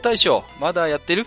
[0.00, 1.26] 大将まだやってる？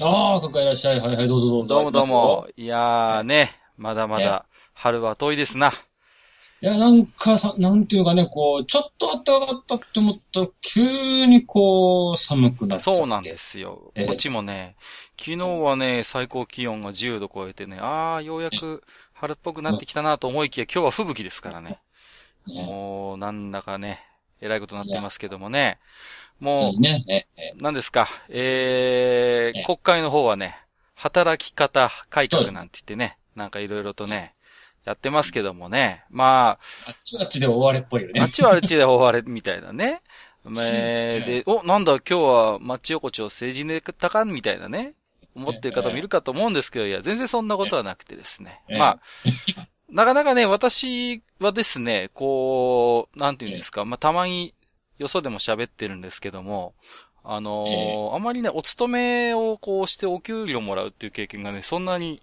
[0.00, 1.00] ああ、かかいらっしゃい。
[1.00, 1.68] はいはい、どうぞどうぞ。
[1.68, 2.46] どうもどうも。
[2.56, 5.72] いやーね、まだまだ春は遠いですな。
[6.62, 12.94] いや、なんかさ、なんていうかね、こう、ちょっと暖かかったって思ったら、急にこう、寒くなっちゃ。
[12.94, 13.92] そうなんですよ。
[13.94, 14.76] ええこっちもね、
[15.18, 18.82] 昨日はね、最高気温が10度超えてね、あー、ようやく
[19.12, 21.78] 春っぽくなってきたなと思いきや、今日は吹雪ですからね。
[22.46, 24.00] ねもう、なんだかね、
[24.40, 25.78] えらいことになってますけどもね。
[26.40, 27.26] もいいね。
[27.56, 30.58] 何ですか、えー、ええ国会の方はね、
[30.94, 34.34] 働き方改革なんて言ってね、なんかいろいろとね、
[34.84, 36.04] やってますけどもね。
[36.10, 38.32] まあっちはあっちで終われっぽいよあ、あっね。
[38.32, 40.02] ちはあっちで終われみたいなね。
[40.46, 44.24] えーで、お、なんだ今日は町横丁政治ネタか？
[44.24, 44.94] みたいなね。
[45.34, 48.62] 思ってる方もいるかと思うんですけど、いや、全然そんなことはなくてですね。
[48.68, 49.00] ええまあ、
[49.90, 54.52] なかなかね、私はですね、こう、なんていうんですか、まあ、たまに、
[54.98, 56.74] よそでも喋ってるんですけども、
[57.22, 62.22] あのーあまりね、お勤めをこうしてお給料もらうっていう経験がね、そんなに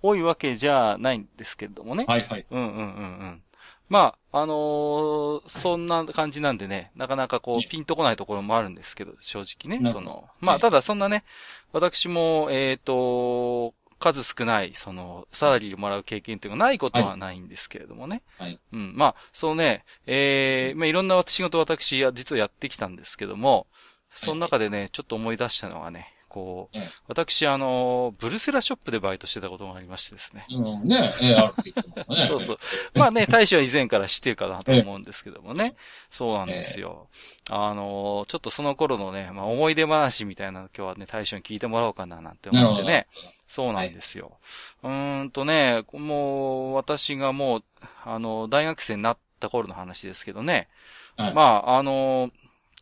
[0.00, 2.04] 多いわけじゃないんですけれどもね。
[2.06, 2.46] はいはい。
[2.50, 2.82] うんうんうんう
[3.24, 3.42] ん。
[3.88, 11.24] まあ、あのーそんな感じなんでね、なかなかこうピンとこないところもあるんですけど、正直ね、その、まあ、はいただそんなね、
[11.72, 13.74] 私も、えっ、と、
[14.04, 18.22] 数少ない、その、サラリーをもらう経験っていうのがないことはないんですけれどもね。
[18.38, 18.92] はいうん。
[18.94, 23.66] まあ、そうね、えー、まあ、いろんな仕事を私は実はやってきたんですけども、
[24.10, 30.44] その中でね、ちょっと思い出したのはね、こうええ、私、あの、ブルセラショップでバイトしてたことがありましてですね。
[30.50, 32.26] うん、ねえ、ええ、あるって言ってましたね。
[32.26, 32.58] そうそう。
[32.94, 35.76] まあね、大使は以前から知ってるかなと思うんですけどもね。
[36.10, 37.06] そうなんですよ。
[37.50, 43.06] あのーちょっとその頃のね、まあ思い出話みたいなの今日はね、大使に聞いてもらおうかななんて思ってね。
[43.46, 44.38] そうなんですよ。
[44.82, 47.64] うーんとね、もう、私がもう、
[48.04, 50.68] あの、大学生になった頃の話ですけどね。
[51.16, 52.32] はいまあ、あのー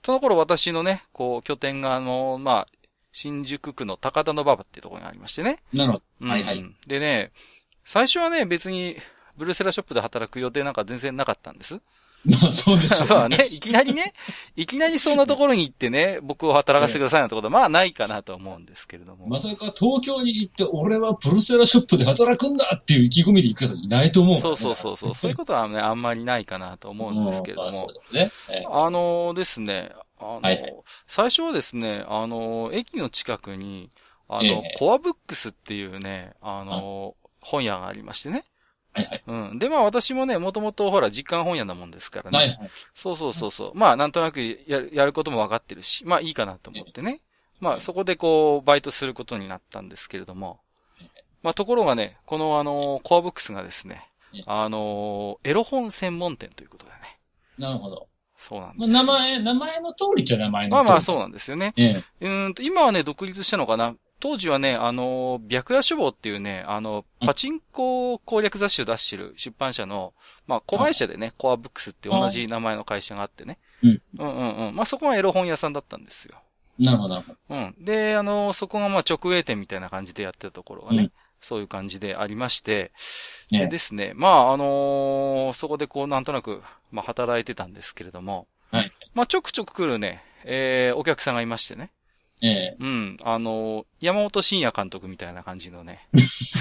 [0.05, 2.69] その頃私のね、こう、拠点があの、まあ、
[3.13, 5.59] 新宿区の高田の馬場っていうところにありましてね。
[5.73, 6.05] なるほど。
[6.23, 6.65] うんはいはい。
[6.87, 7.31] でね、
[7.85, 8.97] 最初はね、別に、
[9.37, 11.81] ブルセラショップで働く予定なんか全然なかったんです。
[12.25, 14.15] まあ、そうでしょう まあね、いきなりね、
[14.55, 19.27] いきなりそんなところに行ってね、僕を働かせてくださいなんてことは、まあないかなと思うんですけれども。
[19.27, 24.77] まさか東京に行って、俺はブルセラショップで働くんだっていう意気込みで行く人いないと思うからそうね。
[24.77, 25.15] そうそうそう。
[25.17, 27.75] そういうことはね、あんまりないかなと思うんですけれどもうん
[28.15, 28.31] まあね。
[28.51, 29.91] ええあのですね、
[30.23, 30.75] あの、はいはい
[31.07, 33.91] 最初はですね、あの、駅の近くに、
[34.29, 38.45] あの、ええコアブックスっていうね、あの、本屋がありましてね。
[38.95, 39.23] はいはい。
[39.27, 39.59] うん。
[39.59, 42.39] で、まあ私もね、もともとほら、実感本屋なもんですからね。
[42.39, 42.71] はいはい。
[42.95, 43.73] そうそうそうそう。
[43.75, 47.21] まあ、なんとなくやる、やることも分かってるし、まあいいかなと思ってね。
[47.61, 50.61] まあ、そこでこう、バイトすることになったんですけれども。
[51.43, 57.19] まあ、ところがね、このあの、コアブックスがですねええ、あの、エロ本専門店ということでね。
[57.59, 58.09] なるほど。
[58.43, 58.93] そうなんまあです。
[58.93, 60.85] 名前、名前の通りっちゃ名前の通り。
[60.85, 61.73] まあまあ、そうなんですよね。
[61.77, 62.27] ええ。
[62.27, 70.13] うーんと、今はね、独立したのかな当時はね、あの、白夜書房っていうね、あの、うんパチンコ攻略雑誌を出してる出版社の、
[70.49, 73.59] まあ、子会社でね、コアブックスって同じ名前の会社があってね。
[73.85, 74.03] うん。
[74.19, 74.75] うんうんうん。
[74.75, 76.43] まあ、そこがエロ本屋さんだったんですよ。
[76.81, 77.39] なるほど、なるほど。
[77.55, 77.75] うん。
[77.79, 82.93] で、あの、そこがまあ直営店みたいな感じでやってたところがね、うんそういう感じでありまして、
[83.51, 88.93] ねでですね、まあ、あのーそこでこう、なんとなく、まあ、働いてたんですけれども、はい。
[89.15, 91.91] まあ、ちょくちょく来るね、えー、お客さんがいましてね、
[92.43, 92.77] ええ。
[92.81, 96.09] うん、あのー山本慎也監督みたいな感じのね、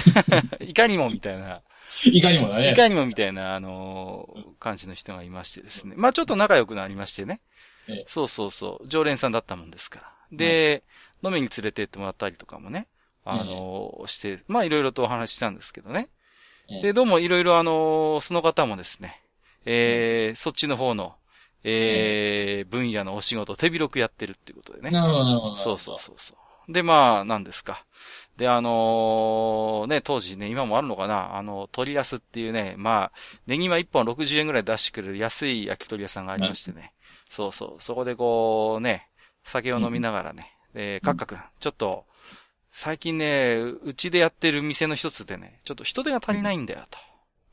[0.60, 1.60] いかにもみたいな、
[2.04, 2.70] いかにもだね。
[2.70, 7.40] いかにもみたいな、あのー感じの人がいましてですね、まあ、ちょっと仲良くなりましてね、
[7.88, 8.04] ええ。
[8.06, 10.12] そうそうそう、常連さんだったもんですから。
[10.30, 10.84] で、
[11.24, 12.86] 飲みに連れてってもらったりとかもね、
[13.24, 16.08] あのーして、まあいろいろとお話ししたんですけどね。
[16.68, 16.82] ええ。
[16.82, 19.20] で、どうもいろいろあのーその方もですね、
[19.64, 21.14] えーそっちの方の、
[21.64, 24.90] えー分野のお仕事を手広くやってるっていうことでね。
[24.90, 25.56] なるほど、なるほど。
[25.56, 26.72] そうそうそうそう。
[26.72, 27.84] で、まあ、何ですか。
[28.36, 33.12] で、あのーね、当時ね、今もあるのかな、あの、鳥安っていうね、まあ、
[33.46, 36.92] ネギマ1本60円ぐらい出してくれる安い焼き鳥屋さんがありましてね。
[37.28, 37.82] そうそう。
[37.82, 39.08] そこでこう、ね、
[39.44, 42.06] 酒を飲みながらね、えー、カッカ君、ちょっと、
[42.70, 46.98] 最近ね、うちでやってる店の一つでね、ちょっと人手が足りないんだよ、と。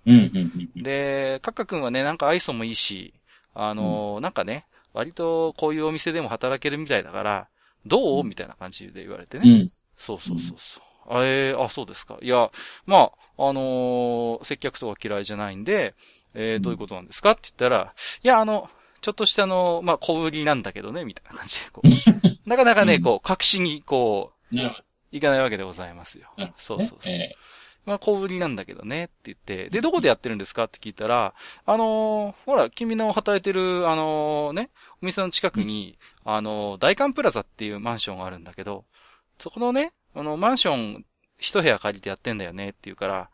[0.06, 0.84] うん、うん、うん。
[0.84, 3.14] で、カッカ君はね、なんか愛想もいいし、
[3.54, 7.48] あのーなんかね、割とこういうお店でも働けるみたいだから、
[7.86, 8.22] どう？
[8.22, 9.50] うんみたいな感じで言われてね。
[9.50, 9.72] うん。
[9.98, 10.84] そうそうそうそう。
[11.12, 12.18] あえーあ、そうですか。
[12.22, 12.52] いや、
[12.86, 15.94] まあ、あのー接客とか嫌いじゃないんで、
[16.34, 17.94] えーうんどういうことなんですかって言ったら、
[18.24, 18.70] いや、あの、
[19.02, 21.88] ちょっとしたあの、まあ、小売りなんだけどね、みたいな感じで、こう。
[22.50, 24.56] なかなかね、うんこう、確信に、こう。
[25.12, 26.30] いかないわけでございますよ。
[26.58, 27.14] そうそうそう。
[27.14, 27.34] え
[27.86, 31.34] まあ、小売りなんだけどね、って言って、で、どこでやってるんですかって聞いたら、
[31.66, 34.70] あのーほら、君の働いてる、あのーね、
[35.02, 38.86] お店の近くに、あのー大韓プラザっていうマンションがあるんだけど、
[39.40, 41.06] そこのね、あの、マンション
[41.40, 43.30] 一部屋借りてやってんだよねって言うから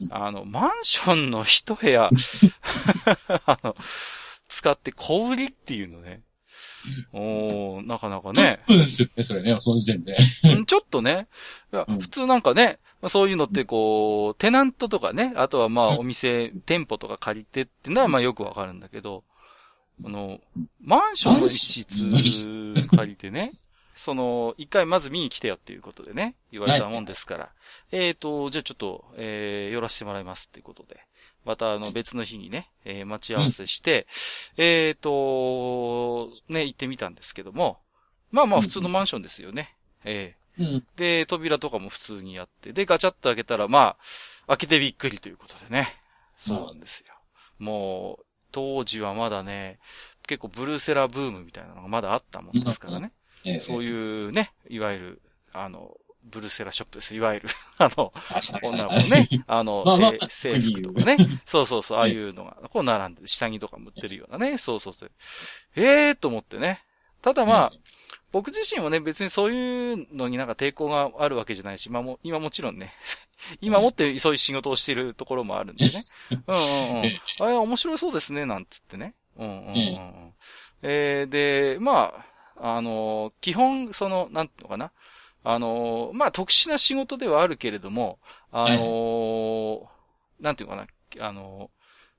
[0.00, 2.10] う、んあの、マンションの一部屋、
[3.46, 3.76] あの、
[4.48, 6.22] 使って小売りっていうのね。
[7.12, 8.60] おー、なかなかトッね。
[8.66, 10.16] プですよね、それね、その時点で。
[10.44, 11.26] うんちょっとね、
[12.00, 15.98] 普通なんかね、まあそういうのってこう、テナントとかね、あとはまあうん。
[16.00, 19.22] お店、店舗とか借りてってのはまあよくわかるんだけど、
[20.04, 20.40] あの、
[20.80, 23.52] マンションの一室借りてね、
[23.94, 27.52] その、一回まず見に来てよっていうことでね、言われたもんですから、
[27.92, 30.98] えっと、じゃあちょっと、えー、寄らせてもらいますっていうことで、
[31.44, 34.08] またあの別の日にね、えー待ち合わせして、
[34.56, 37.78] えっと、ね、行ってみたんですけども、
[38.32, 39.76] まあまあ普通のマンションですよね。
[40.04, 40.86] ええうん。
[40.96, 43.96] で、扉とかも普通にあって、で、ガチャッと開けたら、ま
[44.46, 45.96] あ、開けてびっくりということでね。
[46.36, 47.14] そうなんですよ。
[47.58, 49.78] もう、当時はまだね、
[50.26, 53.12] 結構ブルーセラーブームみたいなのがまだあったもんですからね。
[53.44, 53.90] ええそうい
[54.28, 55.22] うね、いわゆる、
[55.52, 57.14] あの、ブルーセラーショップです。
[57.14, 57.48] いわゆる、
[57.78, 58.12] あの、
[58.62, 59.84] 女の子のね、あの、
[60.28, 61.16] 制服とかね。
[61.46, 64.58] そうそうそう、ああいうのが、こう並んで、下着とかも売ってるようなね。
[64.58, 65.12] そうそうそう。
[65.76, 66.82] ええー、と思ってね。
[67.22, 67.72] ただまあ、
[68.36, 72.92] 僕自身はね、別にそういうのになんか抵抗があるわけじゃないし、今も、今もちろんね、
[73.62, 76.04] 今もってそういう仕事をしているところもあるんでね。
[76.46, 77.20] うんうんうん。
[77.40, 79.14] あれ面白そうですね、なんつってね。
[79.38, 80.34] うんうんうんうん。
[80.82, 82.26] えー、で、ま
[82.58, 84.92] あ、あの、基本、その、なんていうのかな。
[85.42, 88.18] あの、まあ、特殊な仕事ではあるけれども、
[88.52, 89.88] あの、
[90.40, 90.86] なんていうのか
[91.18, 91.26] な。
[91.26, 91.70] あの、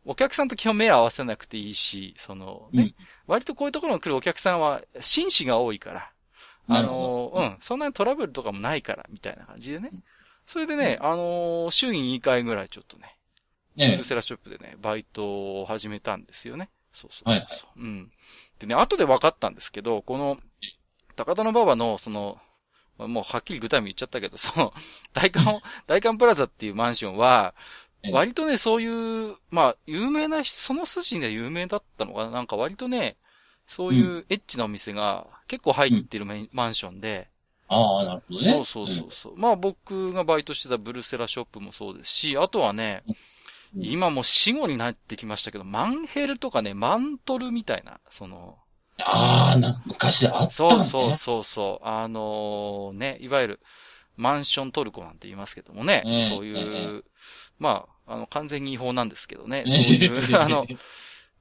[0.07, 2.95] お客さんと基本目を合わせなくていいし、その、ね、
[3.27, 6.11] 割とこういうところに来るお客さんは紳士が多いから、
[6.69, 9.89] あのうん、そんなにトラブルとかもないから、みたいな感じでね。
[9.91, 10.03] うん。
[10.45, 13.17] それでね、あの、週に2回ぐらいちょっとね、
[13.77, 16.69] ブえルーセラショップでね、バイトを始めたんですよね。
[16.93, 17.29] そうそうそう。
[17.29, 18.11] はいはうん。
[18.59, 20.37] でね、後で分かったんですけど、この、
[21.15, 22.39] 高田の馬場の、その、
[22.97, 24.73] もうはっきり具体名言っちゃったけど、その、
[25.13, 32.31] 大韓、大韓プラザっていうマンションは、ええ割とね、そういう、まあ、有名な、その筋で有名だったのかな？
[32.31, 33.17] なんか割とね、
[33.67, 37.29] そういうエッチなお店が結構入ってるメマンションで、
[37.67, 38.45] ああ、なるほどね。
[38.45, 39.37] そうそうそうそう。
[39.37, 43.15] まあ僕がバイトしてたブルセラショップもそうですし、あとはね、うん。
[43.75, 48.57] 今もう死後になってきましたけど、マンヘルとかね、マントルみたいな、その、
[48.99, 50.75] ああ、な昔あったそね。
[50.77, 53.59] うそうそうそう、あのね、いわゆる、
[54.15, 57.09] マンショントルコなんて言いますけどもね、ええそういう、え。
[57.59, 60.65] まあ、あの、完全に違法なんですけどね、えそういう、 あの、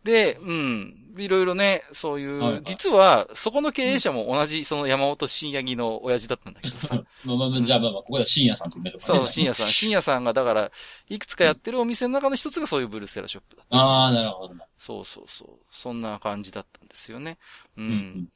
[0.07, 9.19] で、うん、いろいろね、そういう、はいはい実は、そこの経営者も同じ、その山本慎八木の親父だったんだけどさ、 まあまあまあ、じゃあまあまあ、ここでは深夜さんと言いましょうかね。
[9.19, 9.67] そう、深夜さん。
[9.67, 10.71] 深夜さんが、だから、
[11.09, 13.79] いくつかやってるお店の中の一つがそういうブルーセラショップだった。
[13.79, 14.65] ああ、なるほどな。
[14.79, 15.49] そうそうそう。
[15.70, 17.39] そんな感じだったんですよね。
[17.77, 17.82] う。
[17.82, 18.29] うんん。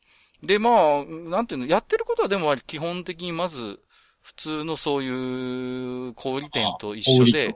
[0.42, 3.80] で、まあ、なんていうの、やってることはでも基本的にまず、
[4.22, 5.08] 普通のそうい
[6.08, 7.54] う小売店と一緒で、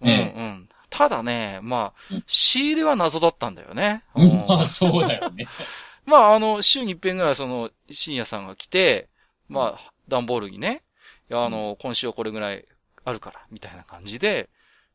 [0.00, 0.68] うんうえん。
[0.90, 4.02] ただね、まあうん、仕入れは謎だったんだよね。
[4.14, 5.48] まあ、そうだよね。
[6.06, 9.08] まあ、あの、週に一遍ぐらいその、深夜さんが来て、
[9.48, 10.82] まあ、段ボールにね、
[11.30, 12.66] いや、あの、今週はこれぐらい
[13.04, 14.48] あるから、みたいな感じで、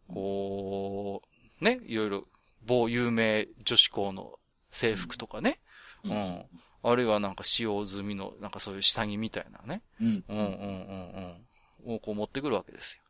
[0.07, 1.22] こ
[1.62, 2.27] う、ね、いろいろ、
[2.65, 4.39] 某有名女子校の
[4.72, 5.60] 制服とかね、
[6.03, 6.45] ううんん。
[6.81, 10.24] あるいはなんか使用済みの、なんかそういう下着みたいなね、うん。
[10.27, 11.45] うんうんうん
[11.86, 11.95] うん。
[11.95, 13.02] をこう持ってくるわけですよ。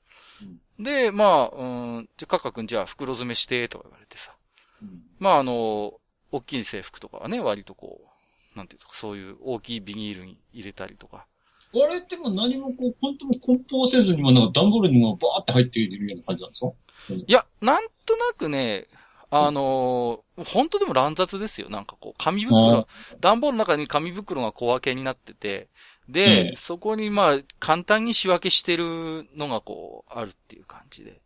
[0.80, 1.64] で、まあ、う
[2.02, 4.34] ん、じゃ、カッカ君じゃあ袋詰めして、とか言われてさ。
[4.82, 5.94] うんまあ、あの、
[6.32, 8.02] 大きい制服とかはね、割とこ
[8.56, 11.26] う、なんていうか、そういう大きいビニールに入れたりとか。
[11.76, 16.72] あれってもう何もこう、本当も梱包せずにもなんか段ボールにもバーって入っているような感じなんですか？
[17.14, 18.88] いや、なんとなくね、
[19.30, 21.70] あのー本当でも乱雑ですよ。
[21.70, 22.88] なんかこう、紙袋、
[23.20, 25.68] 段ボールの中に紙袋が小分けになってて、
[26.10, 31.22] で、ええそこにまあ、簡単に仕分けしてるのがこう、あるっていう感じで。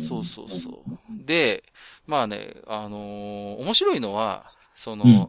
[0.00, 1.26] そうそうそう。
[1.26, 1.64] で、
[2.06, 5.28] まあね、あのー面白いのは、その、うん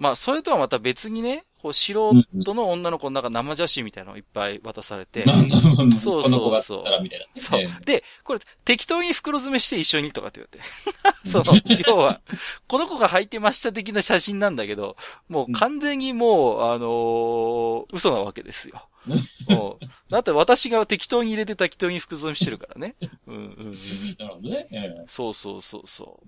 [0.00, 5.24] まあ、それとはまた別にね、こう、素人の女の子の中生写真みたいなのをいっぱい渡されて。
[5.24, 7.30] なんだろうそうそうそうこの子がったらみたいなね。
[7.36, 7.68] そうえ。
[7.84, 11.28] で、これ、適当に袋詰めして一緒にとかって言われて。
[11.28, 12.22] その、要は、
[12.66, 14.96] この子が履いてました的な写真なんだけど、
[15.28, 18.88] もう完全にもう、あのー嘘なわけですよ。
[20.10, 22.96] だって私が適当に入れて適当に服詰めしてるからね。
[23.26, 23.74] うんうんうん。
[24.18, 24.68] なるほどね。
[24.72, 26.26] ええそうそうそうそう。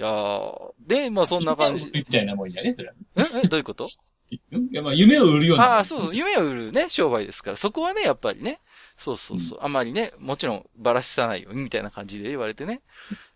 [0.00, 1.90] いやーで、まあそんな感じ。
[1.92, 2.94] みたいなもんやね、それは。
[3.16, 3.88] ええどういうこと？
[4.30, 4.40] い
[4.72, 5.76] や、まあ、夢を売るような。
[5.76, 7.56] ああ、そうそう、夢を売るね、商売ですから。
[7.56, 8.58] そこはね、やっぱりね。
[8.96, 9.58] そうそうそう。
[9.62, 12.80] あまりね、もちろんばらしさないようにみたいな感じで言われてね。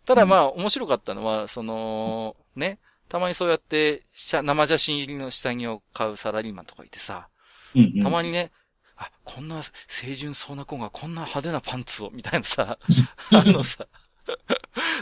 [0.07, 7.29] ただまあ、面白かったのは、その、ね、たまにそうやって、写生写真入りの下着を買うサラリーマンとかいてさ、
[7.77, 8.51] うんうんたまにね、
[8.99, 12.79] あ、こんな清純そうな子がこんな派手なパンツを、みたいなさ、
[13.33, 13.87] あのさ、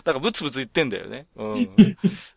[0.05, 1.26] なんかブツブツ言ってんだよね。
[1.37, 1.71] うん。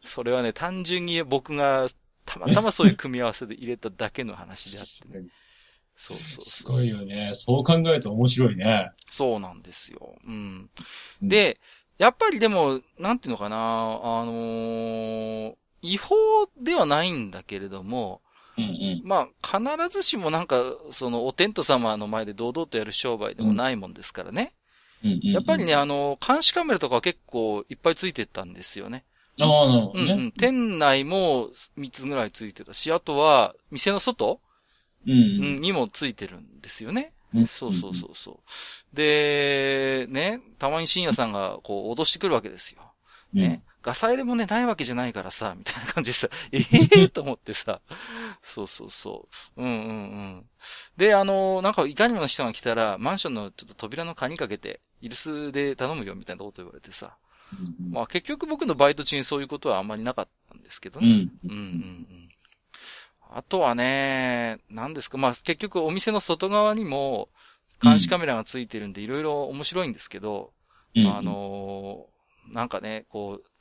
[0.03, 1.87] それはね、単純に僕が
[2.25, 5.27] たまたまそういう組み合わせで入れただけの話であってね。
[5.95, 6.77] そうそうすそう。
[6.77, 7.31] ごいよね。
[7.33, 8.91] そう考えると面白いね。
[9.11, 10.15] そうなんですよ。
[10.25, 10.69] うん。
[11.21, 11.59] うんで、
[11.97, 13.59] やっぱりでも、なんていうのかな、あ
[14.25, 16.15] のー違法
[16.61, 18.21] ではないんだけれども、
[18.59, 19.01] うんうん。
[19.03, 20.61] まあ、必ずしもなんか、
[20.91, 24.53] その、お天道様の前で堂々とやる商売でもないもんですからね。
[25.03, 29.05] うんうんうんやっぱりね、、あの、監視カメラとか結構いっぱいついてたんですよね。
[29.39, 30.13] ああ、なるほどね。
[30.13, 30.31] うんうん。
[30.33, 34.41] 店内も3つぐらいついてたし、あとは、店の外、
[35.07, 37.13] うんにもついてるんですよね。
[37.33, 38.31] うんそうそうそうそ
[38.93, 38.95] う。
[38.95, 42.81] で、ね、たまに深夜さんがこう脅してくるわけですよ。
[43.33, 43.41] うん。
[43.41, 43.63] ね。
[43.89, 47.81] ガサ入れもね、ないわけじゃないからさ、みたいな感じでさ、え えー、と思ってさ、
[48.43, 49.27] そうそうそ
[49.57, 49.61] う。
[49.63, 49.91] うんうんう
[50.41, 50.49] ん。
[50.95, 57.17] で、あの、なんかいかにもの人が来たら、マンションのちょっと扉の鍵かけて、イルスで頼むよ、みたいなこと言われてさ。
[57.89, 61.07] まあ結局僕のバイト中にそういうことはあんまりなかったんですけどね。
[61.07, 61.31] うん。
[61.45, 62.29] うんうんうん。
[63.31, 67.29] あとはね、何ですか、まあ結局お店の外側にも
[67.81, 70.53] 監視カメラがついてるんでいろいろ面白いんですけど、
[70.93, 72.19] うんあ、のー
[72.53, 73.58] なんかね、こう、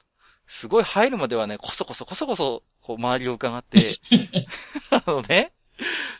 [0.49, 3.97] すごい入るまではね、こそこそこそこそ、こう周りを伺って、
[4.91, 5.53] あのね、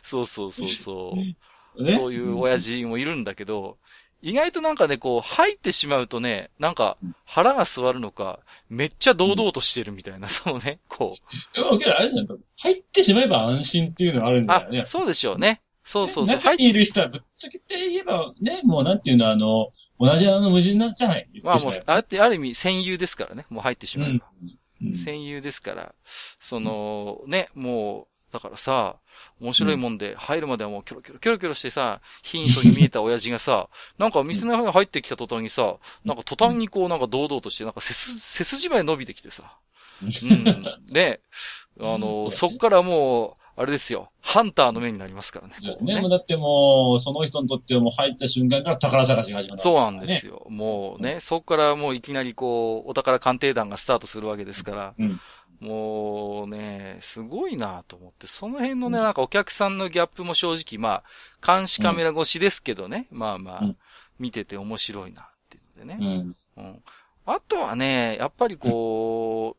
[0.03, 1.83] そうそうそうそう。
[1.83, 3.77] ねそういう親父もいるんだけど、
[4.21, 11.59] 意外となんかね、こう、入ってしまうとね、なんか、腹が座るのか、めっちゃ堂々としてるみたいな、そのね、こう。
[11.59, 15.61] あれなんだ入ってしまえば安心っていうのがあるんだあよね。、そうでしょうね。
[15.89, 16.35] そうそうそう。
[16.37, 21.27] 中にいる人はぶっちゃけて言えば、ね、もうなんていうの、あの、同じ穴の無人なんじゃない？
[21.43, 23.47] まあもう、あれってある意味戦友ですからね。
[23.49, 24.25] もう入ってしまえば。
[24.41, 25.93] うん戦友ですから、
[26.39, 28.95] その、ね、もう、だからさ、
[29.41, 33.67] 面白いもんで、入るまではもうキョロキョロキョロキョロしてさ、貧相に見えた親父がさ、
[33.99, 39.57] なんか店の中に入ってきた途端にさ、なんか途端にこうなんか堂々として、なんか背筋まで伸びてきてさ。
[39.99, 40.53] うん。
[40.93, 41.19] で、
[41.81, 45.53] あの、そっからもう、あれですよ、ハンターの目になりますからね。
[45.61, 49.61] こうね、もうだってもう、その人にとってはもう入った瞬間から宝探しが始まる。
[49.61, 50.47] そうなんですよ。
[50.47, 55.19] もうね、そこからもういきなりこう、お宝鑑定団がスタートするわけですから、うん
[55.59, 61.03] もうね、すごいなと思って、その辺のね、なんかお客さんのギャップも正直、ま
[61.41, 63.77] あ、監視カメラ越しですけどね、まあまあうん、
[64.19, 66.17] 見てて面白いなっていうのでうね。
[66.19, 66.35] ん。
[66.55, 66.83] うん。
[67.25, 69.57] あとはね、やっぱりこ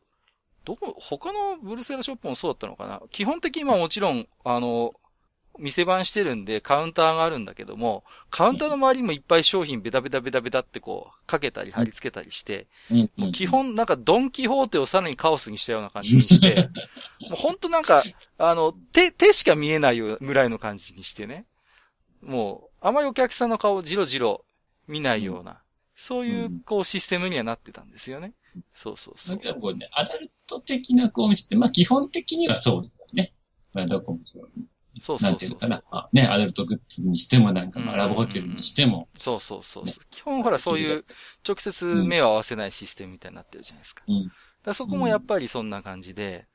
[0.65, 3.01] どこ、他のブルセラショップもそうだったのかな？
[3.11, 4.93] 基本的にまあもちろん、あの、
[5.59, 13.11] 店番してるんでカウンターがあるんだけども、カウンターの周りにもいっぱい商品ベタベタベタベタってこう、かけたり貼り付けたりして、うん。
[13.17, 16.69] もう基本なんかドンキホーテをさらにカオスにしたような感じにして、
[17.29, 18.03] もうほんとなんか、
[18.37, 21.45] あの、手、手しか見えないよぐらいの感じにしてね。
[22.21, 24.45] もう、あまりお客さんの顔をじろじろ
[24.87, 25.61] 見ないような、
[25.95, 28.33] そういうう、こう、システムにはなってたんですよね。
[28.73, 29.37] そうそうそう。
[29.37, 33.33] だけどこうね、アダルト的なこうお店って、まあ基本的にはそうだよね。
[33.73, 34.49] まあどこもそう。
[34.99, 35.83] そうなそうそうそうんていうのかな。
[35.91, 39.07] あね、アダルトグッズにしてもなんか、まあうんラブホテルにしても。
[39.17, 40.05] そうそうそうそう。
[40.11, 41.05] 基本ほらそういう
[41.47, 44.03] 直接目を合わせないシステムみたいになってるじゃないですか。
[44.07, 44.31] うん
[44.63, 46.45] だそこもやっぱりそんな感じで、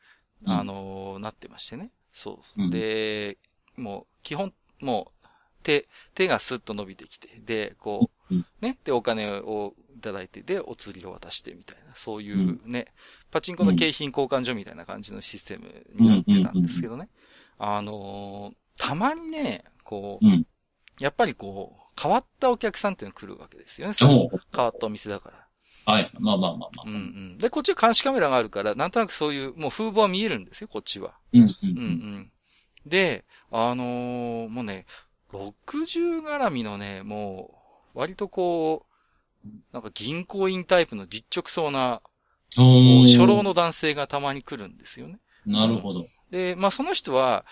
[0.45, 1.91] うんあのーなってましてね。
[2.13, 2.63] そう。
[2.63, 3.39] うんで、
[3.77, 5.27] もう基本、もう
[5.63, 12.87] 手、手がスッと伸びてきて、で、こう、うんね、で、お金をいただいて、で、お釣りを渡してみたいな、そういうね、
[13.37, 17.11] パチンコの景品交換所みたいな感じのシステムになってたんですけどね。
[17.59, 20.47] あのーたまにね、こう、うん
[20.99, 23.93] やっぱりこう、変わったお客さんっていうのが来るわけですよね。
[23.93, 25.93] そう変わったお店だから。
[25.93, 26.11] はい。
[26.19, 26.83] まあまあまあまあ。
[26.87, 26.97] うんう
[27.35, 27.39] ん。
[27.39, 31.13] で、こっちは監視カメラがあるから、なんとなくそういう、もう風貌は見えるんですよ、こっちは。
[31.35, 31.43] うん。
[31.43, 31.47] う。
[31.63, 31.85] うんうん
[32.21, 32.33] ん。
[32.87, 34.87] で、あのーもうね、
[35.33, 37.61] 60絡みのね、も
[37.95, 38.87] う、割とこ
[39.45, 42.01] う、なんか銀行員タイプの実直そうな、
[42.55, 45.19] 初老の男性がたまに来るんですよね。
[45.45, 46.09] なるほど。
[46.31, 47.45] で、で、まあその人は、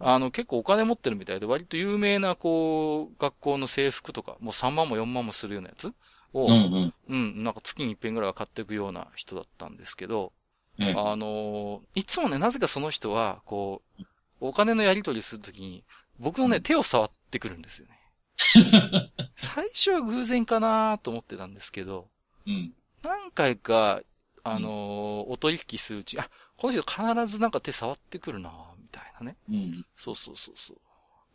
[0.00, 5.92] あの、結構お金持ってるみたいで、割と有名な、こう、学校の制服とか、もう3万も4万もするようなやつ
[6.32, 6.94] を、うんうん。
[7.08, 10.32] うん、なんか月に一遍ぐらいは買っていくような人だったんですけど、
[10.78, 14.04] ええあのーいつもね、なぜかその人は、こう、
[14.40, 15.84] お金のやり取りするときに、
[16.18, 18.00] 僕のね、うん手を触ってくるんですよね。
[19.36, 22.08] 最初は偶然かなと思ってたんですけど、
[22.46, 22.74] うん。
[23.04, 24.00] 何回か、
[24.44, 29.36] あのーお取引するうち、あ、この人必ずなんか手触ってくるなみたいなね。
[29.50, 29.86] うん。
[29.96, 30.76] そうそうそうそう。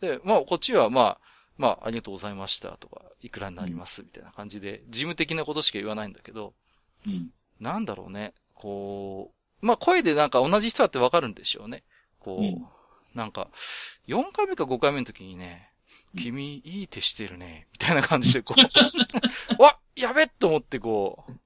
[0.02, 1.18] で、まあ、こっちは、まあ、
[1.58, 6.54] まあ、ありがとうございましたとか、いくらになりますみたいな感じで、事務的なことしか言わないんだけど、
[7.06, 7.32] うん。
[7.60, 8.34] なんだろうね。
[8.54, 11.84] こう、まあ、声でなんか同じ人だってわかるんでしょうね。
[12.20, 12.66] こう、うん
[13.16, 13.50] なんか、
[14.08, 15.72] 4回目か5回目の時にね、
[16.14, 18.54] うん君、いい手してるね、みたいな感じで、こ
[19.58, 21.39] う、 わやべっと思って、こう、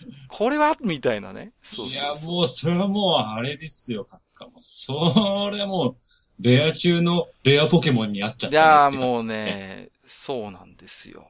[0.28, 0.76] これは？
[0.80, 1.52] みたいなね。
[1.62, 2.34] そういや、そうそう。
[2.34, 4.52] もう、それはもう、あれですよ、カッカも。
[4.60, 5.96] それはもう、
[6.40, 11.28] レア中のレアポケモンにあっちゃった、いやーもうね、そうなんですよ。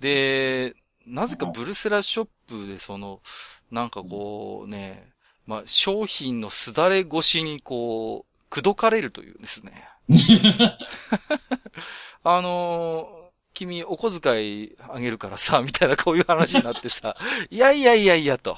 [0.00, 0.74] で、
[1.06, 3.20] なぜかブルセラショップでその、
[3.70, 5.10] なんかこうね、
[5.46, 9.88] まあ商品のすだれ越しにこう、口説かれるというですね。
[12.24, 13.21] あのー
[13.54, 17.16] 君お小遣いあげるからさ、みたいなこういう話になってさ、
[17.50, 18.56] いやいやいやいやと。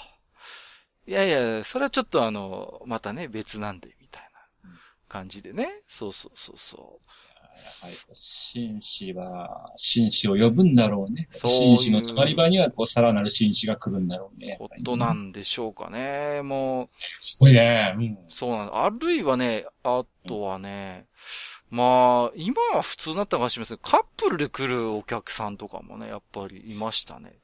[1.06, 4.22] いやいや、それはちょっとあの、またね、別なんで、みたい
[4.62, 4.70] な
[5.08, 5.82] 感じでね。
[5.86, 7.04] そうそうそうそう。
[7.54, 7.92] はい。
[8.14, 11.28] 紳士は、紳士を呼ぶんだろうね。
[11.32, 14.56] そう紳士のたまり場には、こう、さらなる紳士が来るんだろうね。
[14.58, 16.42] ことなんでしょうかね。
[16.42, 16.88] も
[17.20, 17.94] すごいね。
[17.96, 18.04] うん。
[18.04, 21.06] う、そうなんあるいはね、あとはね、
[21.74, 27.34] まあ、今は普通になったかもしれませんカップルで来るお客さんとかもね、やっぱりいましたね。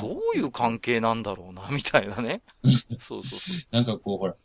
[0.00, 2.40] どういう関係なんだろうな、 みたいなね。
[2.98, 3.56] そうそうそう。
[3.72, 4.36] なんかこう、ほら、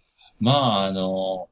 [0.41, 1.47] まあ、あの、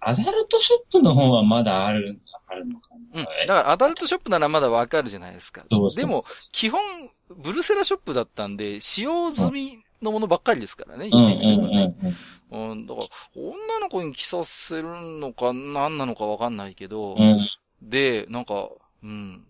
[0.00, 3.20] アダルトショップの方はまだある、あるのかな。
[3.20, 3.24] うん。
[3.24, 5.62] だからアダルトショップならまだわかるじゃないですか。
[5.66, 6.22] そうそうでも、
[6.52, 6.82] 基本、
[7.30, 11.96] ブルセラショップだったんで、使用済みのものばっかりですからね、うん言ってみればね。
[12.00, 14.84] うんうんうん、だから、女の子に着させる
[15.18, 17.22] のか何なのかわかんないけど、うん。
[17.22, 17.48] うん。
[17.82, 18.68] で、なんか、
[19.02, 19.44] うん。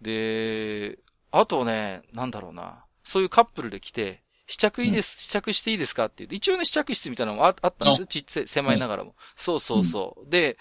[0.00, 0.98] で、
[1.30, 2.84] あとね、なんだろうな。
[3.04, 8.06] そういうカップルで来て、試着いいです、試着していいですかって言って、一応ね、試着室みたいなのもああったんですよ。
[8.06, 9.14] ちっちゃい、狭いながらも。
[9.34, 10.30] そうそうそう。
[10.30, 10.56] で、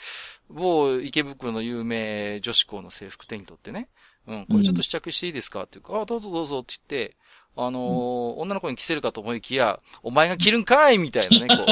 [0.50, 3.90] 某池袋の有名女子校の制服手に取ってね。
[4.28, 7.16] うん、これちょっと試着していいですかっていうか、あ、どうぞどうぞって言って、
[7.56, 11.66] あのー女の子に着せるかと思いきや、お前が着るんかいみたいなね、こう。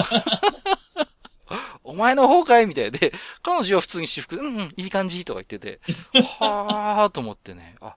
[1.84, 5.80] お前の方かいみたいで、彼女は普通に私服で、うんうん、いい感じとか言ってて、
[6.40, 7.96] はーと思ってね、あ、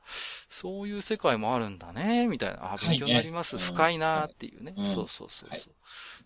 [0.51, 3.63] そういう世界もあるんだね、みたいな、あ、勉強になります、うん。
[3.63, 4.87] 深いなっていうね、うん。
[4.87, 5.61] そうそうそうそう、はい。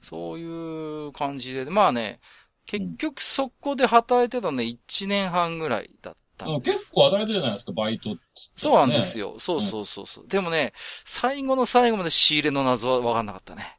[0.00, 2.20] そういう感じで、まあね、
[2.66, 6.78] 結局そこで働いてたのね、1年半ぐらいだったんです。
[6.78, 8.20] 結構働いてるじゃないですか、バイトって、
[8.56, 9.32] そうなんですよ。
[9.32, 9.38] よ。
[9.38, 10.28] そうそうそうそう。
[10.28, 10.72] でもね、
[11.04, 13.76] 最後の最後まで仕入れの謎は分かんなかったね。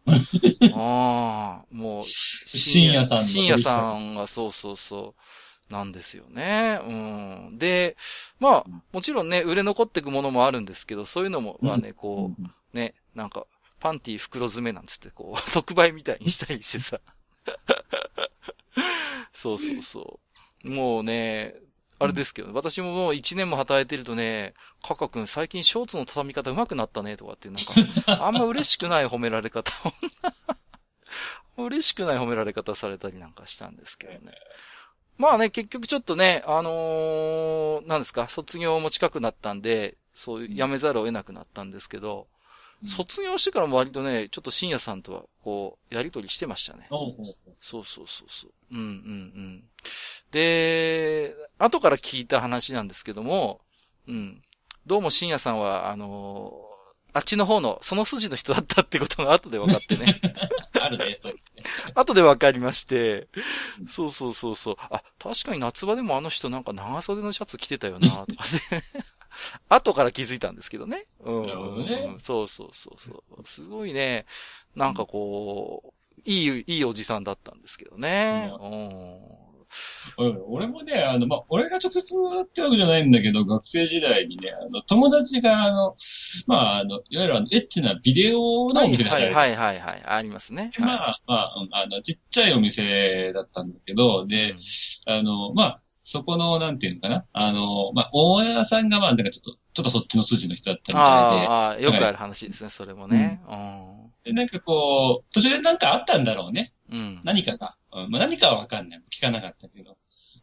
[0.74, 5.22] あ あ、もう、深夜さんの深夜さんがそうそうそう。
[5.72, 6.80] なんですよね。
[6.86, 6.92] う
[7.54, 7.58] ん。
[7.58, 7.96] で、
[8.40, 13.48] まあ、もちろんね、売れ残っていくものもあるんですけど、そういうのも、まあね、こう、ね、なんか、
[13.80, 17.00] パンティ袋詰めなんつって、こう、 特売みたいにしたりしてさ。
[19.34, 20.20] そうそうそ
[20.66, 20.70] う。
[20.70, 21.56] もうね、
[22.02, 27.74] あれですけど、私ももう一年も働いてるとね、カカ君最近ショーツの畳み方上手くなったねとかってなんか、
[28.26, 29.94] あんま嬉しくない褒められ方を。
[31.66, 34.34] 嬉しくない褒められ方されたりなんかしたんですけどね。
[35.20, 42.41] まあね、結局ちょっとね、あのー、なんですか、卒業も近くなったんで、そういう、辞めざるを得なくなったんですけど、うん
[42.86, 46.88] 卒業してからも割とね、ちょっと深夜さんとは、こう、やりとりしてましたね。
[47.60, 48.52] そうそうそうそう。
[48.72, 49.64] うんうんうん。
[50.32, 53.62] で、後から聞いた話なんですけども、
[54.08, 54.42] うん。
[54.86, 56.72] どうも深夜さんは、あのー
[57.14, 60.22] あっちの方の、その筋の人だったってことが後で分かってね。
[60.80, 61.36] あるね、そう。
[61.94, 63.28] 後で分かりまして。
[63.90, 64.76] そうそうそうそう。
[64.80, 68.84] あ、確かに夏場でもあの人なんか長袖のシャツ着てたよな、とかね。
[69.70, 71.06] 後から気づいたんですけどね。
[71.20, 71.48] うん。
[71.48, 73.42] なるほどねそうそうそうそう。
[73.46, 74.26] すごいね、
[74.76, 78.52] なんかこう、いい、いいおじさんだったんですけどね。
[78.60, 79.42] うん。
[80.18, 82.02] うん俺もね、あの、まあ、俺が直接
[82.44, 85.96] ってわけじゃないんだけど、学生時代にね、あの、友達が、あの、
[86.48, 90.04] まあ、あの、いわゆるあの、エッチなビデオのおはい店ではい働いてはいはいはい。
[90.06, 90.72] ありますね。
[90.76, 94.56] でまあ、まあ、うんあの、ちっちゃいお店だったんだけど、で、
[95.08, 103.42] あの、まあ、そこの、なんていうのかな、あの、まあ、大家さんが、まあ、なんかちょっと、ちょっとそっちの筋の人だったみたいああ、よくある話ですね、それもね。
[104.24, 106.74] で、で、なんかこう、途中でなんかあったんだろうね。
[106.92, 106.98] うん。
[106.98, 107.22] うん。
[107.24, 107.76] 何かが。
[107.94, 109.04] うんまあ、何かはわかんない。
[109.12, 109.98] 聞かなかったけど、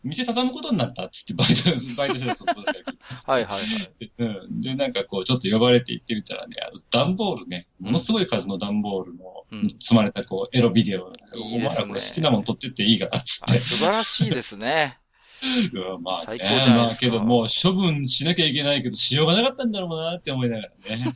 [0.05, 2.93] 店畳むことになったっつってバイト、 バイトしてたそこですか
[3.27, 3.65] らはいはいは
[4.01, 4.13] い。
[4.19, 4.61] うん。
[4.61, 11.11] で、なんかこう、ちょっと呼ばれて行ってみたらね、あの、段ボールね、ものすごい数の段ボールの、うん積まれたこう、エロビデオ。
[11.11, 13.55] いいですねお前らこれ好きなもん撮ってっていいかな、つって。
[13.55, 14.99] あ素晴らしいですね。
[15.43, 21.15] うんまあ、ね、最高じゃないですかまあけどもう処分しなきゃいけないけど、しようがなかったんだろうなって思いながらね。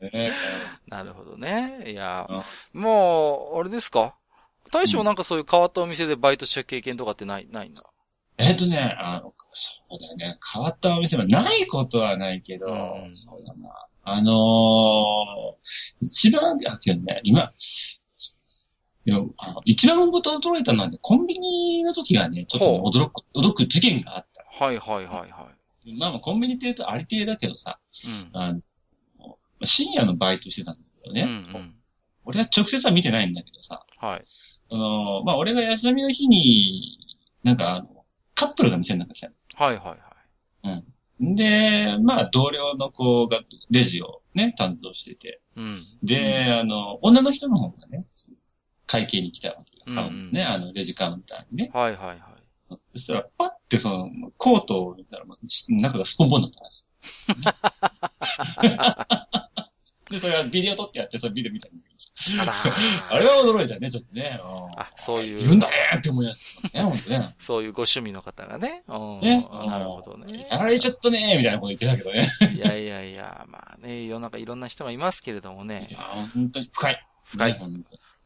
[0.12, 0.32] ね
[0.86, 1.84] なるほどね。
[1.90, 2.26] いや
[2.74, 4.14] う、もう、あれですか？
[4.72, 7.82] 大将なんかそういう変わったお店でバイトした経験とかってない、ないんだ？
[8.38, 10.38] えっとね、あの、そうだよね。
[10.52, 13.70] 変わったお店はないことはないけど、うんそうだな。
[14.02, 15.56] あのー
[16.00, 17.52] 一番、あ、けどね、今、
[19.06, 24.64] いやあの一番驚いたのはね、コンビニの時がね、ちょっと驚く、驚く事件があった。
[24.64, 25.50] はいはいはいは
[25.98, 28.08] まあまあ、コンビニって言うとありていだけどさ、い。
[28.08, 28.30] うん。
[28.32, 28.60] あの
[29.62, 31.74] 深夜のバイトしてたんだけどね、うんうん。
[32.24, 34.24] 俺は直接は見てないんだけどさ、はい。
[34.70, 36.98] あの、まあ、俺が休みの日に、
[37.42, 40.84] なんかあの、カップルが店の中来たのはいはいはい。
[41.20, 45.40] で、まあ、同僚の子がレジをね、担当してて。
[45.56, 45.84] うん。
[46.02, 48.06] で、あの、女の人の方がね、
[48.90, 49.94] 会計に来たわけよ。
[49.94, 51.70] カウンね、あの、レジカウンターにね。
[51.72, 52.18] はいはいはい。
[52.96, 55.24] そしたら、パッてその、コートを見たら、
[55.68, 56.84] 中がスポンポンだったんです
[58.68, 59.20] よ。
[60.10, 62.52] で、それはビデオ撮ってやって、そのビデオ見たんだけどあら
[63.16, 64.40] あれは驚いたね、ちょっとね。
[64.42, 65.38] うんあ、そういう。
[65.40, 67.36] いるんだねって思いましたね、ほんとね。
[67.38, 68.82] そういうご趣味の方がね。
[68.88, 69.46] うんね。
[69.66, 70.48] なるほどね。
[70.50, 72.28] やられちゃったね、みたいなこと言ってたけどね。
[72.56, 75.88] いやいやいや、まあね、世の中いろんな人がいますけれどもいね。
[75.92, 75.98] や、
[76.34, 77.06] 本当に深い。
[77.24, 77.58] 深い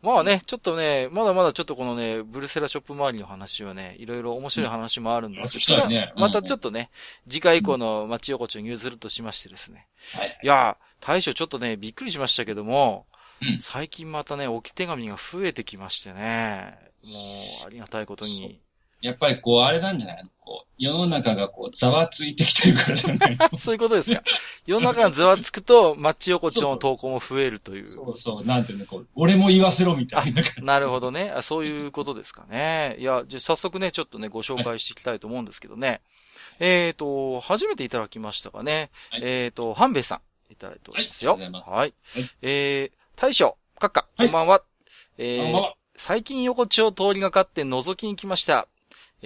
[0.05, 6.91] まあね、ちょっとね、まだまだちょっとこのね、ブルセラショップ周りの話はね、いろいろ面白い話もあるんですけど、ねまたちょっとね、
[7.27, 9.87] 次回以降の町横丁に譲るとしましてですね。
[10.15, 10.39] はい。
[10.43, 13.07] いやー、大将ちょっとね、びっくりしましたけども、
[13.41, 18.61] うん最近またね、置き手紙が増えてきましてね、もう、ありがたいことに。
[19.05, 20.25] やっぱりこう、あれなんじゃない？
[20.25, 23.37] のこう、世の中がこう、ざわついてきてるからじゃない？
[23.53, 24.23] の そういうことですか。
[24.67, 27.87] 世の中がざわつくと、町横丁の投稿も増えるという。
[27.87, 30.63] そうそう、なんていうの、こう、俺も言わせろみたいな感じ。
[30.65, 31.43] なるほどねあ。
[31.43, 32.97] そういうことですかね。
[32.99, 36.01] いや、じゃあ早速ね、ちょっとね、ご紹介していきたいと思うんですけどね。
[36.59, 38.91] えっ、と、初めていただきましたかね。
[39.11, 41.37] はいえっ、と、半兵衛さん、いただいておりますよ。
[41.37, 41.53] はいい。
[41.67, 41.95] はい
[42.43, 44.63] えー、大将、閣下、はいこんばんは。
[45.19, 48.67] えー最近横丁通りがかって覗きに来ました。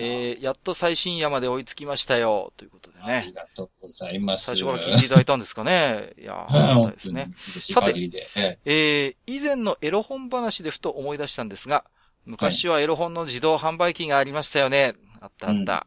[0.01, 2.53] えー、やっと最新夜まで追いつきましたよ。
[2.57, 3.33] ということであねり。
[3.33, 4.45] がとうございます。
[4.45, 6.13] 最初から聞いていただいたんですかね。
[6.17, 7.33] いや、ありはい、がたい本当にですね。
[7.49, 8.27] 嬉しい限りで。
[8.37, 11.85] ええー、以前のエロ本話でふと思い出したんですが、
[12.27, 14.95] 昔はエロ本の自動販売機がありましたよね。
[15.21, 15.87] あったあった。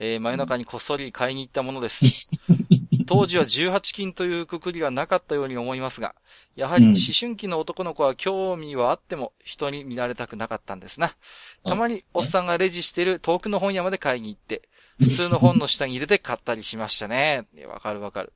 [0.00, 2.04] えー、真夜中にこっそり買いに行ったものです。
[3.06, 6.14] 当時は18金というくくりはなかったように思いますが、
[6.56, 11.14] やはり思春期の男の子は興味はあっても人に見られたくなかったんですな。
[11.64, 17.46] たまにおっさんがレジしてる遠くの本屋まで買いに行って、普通の本の下に入れて買ったりしましたね。
[17.68, 18.32] わかるわかる。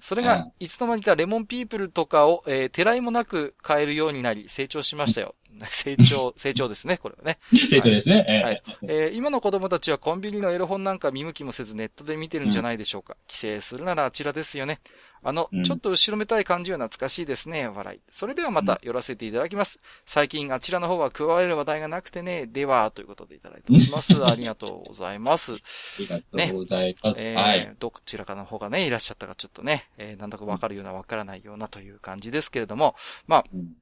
[0.00, 5.34] それが、いつの間にかレモンピープルとかを、えー、てらいもなく買えるようになり、成長しましたよ。
[5.70, 7.38] 成長、 成長ですね、これはね。
[7.52, 8.24] え成長ですね。
[8.28, 13.16] ええはいえー今の子供たちはコンビニのエロ本なんか見向きもせずネットで見てるんじゃないでしょうか。
[13.26, 14.80] 帰省するならあちらですよね。
[15.22, 18.00] あの、うんちょっと後ろめたい感じは懐かしいですね、笑い。
[18.10, 19.78] それではまた寄らせていただきます。
[20.06, 24.12] 最近あちらの方は加える話題がなくてね、では、ということでいただいております。
[24.24, 25.52] ありがとうございます。
[25.52, 25.56] あ
[25.98, 27.20] りがとうございます。
[27.20, 27.76] えーはい。
[27.78, 32.94] どちらかの方がね、いらっしゃったかちょっとね、えーなんだかわかるようなわからないようなという感じですけれども、
[33.28, 33.76] うん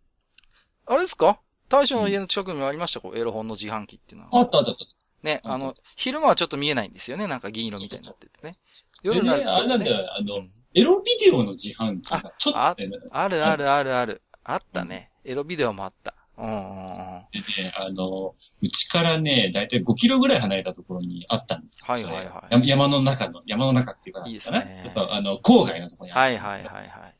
[0.91, 1.39] あれですか？
[1.69, 3.01] 大将の家の近くにもありました？
[3.01, 4.39] こう、エロ本の自販機っていうのは。
[4.41, 4.85] あったあったあった。
[5.23, 7.27] ね、うんあの、昼間はちょっと見えないんですよね。
[7.27, 8.57] なんか銀色みたいになっててね。
[9.03, 9.53] 夜になると、ね。
[9.53, 14.23] あれなんだよ、あのうん、エロビデオの自販機がちょっとね、あるあるあるある。
[14.45, 15.11] あったね。
[15.25, 16.15] エロビデオもあった。
[16.39, 17.25] うんうんうん。
[17.33, 21.85] でね、あの、うちからね、だいたい5キロぐらい離れたところにあったんですよ。
[21.87, 26.21] はいはいはい山の中の、山の中っていうかなんいいですねちょっとあの、郊外のところにある。
[26.21, 27.15] はいはいはいはい。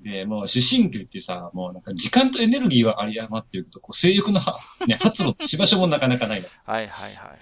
[0.00, 6.48] で、もう、思春期ってさ、もうなんか時間とエネルギーは有り余ってるけど、こう性欲のは、ね、発露し場所もなかなかないの。
[6.64, 7.38] はいはいはい。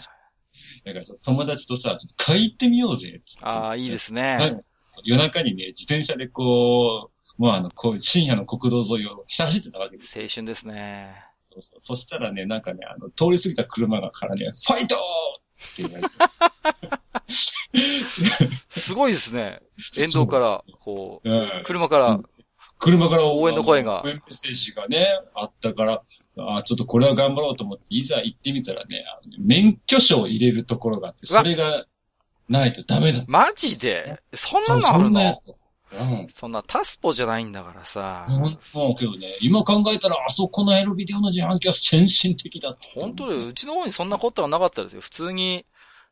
[0.84, 3.22] だからさ、友達とさ、ちょっと買い行ってみようぜ。
[3.40, 4.60] ああ、いいですねはい。
[5.04, 10.24] 夜中にね、自転車でこう、もうあの、こう、深夜の国道沿いをひた走ってたわけですよ。
[10.24, 11.14] 青春ですね。
[11.52, 14.98] そうそうそしたらね、なんかね、あの、通り過ぎた車がからね、ファイトっ
[15.76, 16.10] て言われて。
[18.70, 19.60] すごいですね。
[19.96, 22.20] 沿道から、こうんう、車から、
[22.84, 26.02] 車から応援の声が応援メッセージがね、あったから、
[26.36, 29.04] あーちょっとこれは頑張ろうと思って、いざ行ってみたらね、
[29.38, 31.86] 免許証を入れるところがあって、それが
[32.48, 33.24] ないとダメだ。
[33.26, 34.20] マジで？
[34.34, 35.04] そんなそうのあるの？
[35.04, 35.54] そんなやつだ。
[35.92, 36.26] うん。
[36.28, 38.26] そんなタスポじゃないんだからさ。
[38.28, 42.88] もうけどね、今考えたら、あそこのエロビデオの自販機は先進的だった。
[43.00, 45.00] 本当で、うちの方にそんなことはなかったですよ。
[45.00, 45.64] 普通に、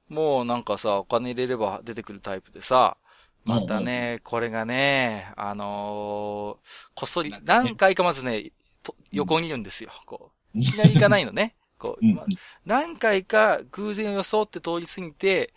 [0.09, 2.97] もうなんかさ、お金入れれば出てくるタイプでさ、
[3.45, 8.53] またね、これがね、あのーこっそり何回かまずね、
[9.11, 9.91] 横にいるんですよ。
[10.07, 10.59] こう。
[10.59, 11.55] いきなり行かないのね。
[11.79, 12.25] こう、うんま
[12.65, 15.53] 何回か偶然を装って通り過ぎて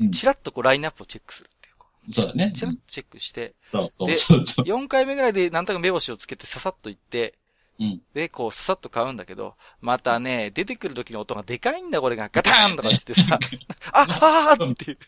[0.00, 2.56] う、んチラッとこうラインナップをチェックするっていうこそうだねう。。
[2.56, 4.64] チラッとチェックして、そうそうでそうそう。
[4.66, 7.38] 4回目ぐらいでなんとか目星をつけてささっと行って、
[7.80, 8.02] うん。
[8.12, 12.28] で、こう、ささっと買うんだけど、またね、出てくる時の音がでかいんだ、これが。
[12.30, 13.38] ガターンとか言ってさ、
[13.92, 14.98] あ、あーっていう。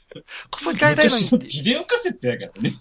[0.50, 1.36] こっそり買いたいのにって。
[1.36, 2.72] ビデオカセットやからね。